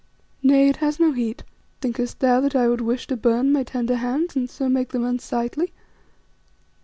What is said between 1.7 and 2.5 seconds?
Thinkest thou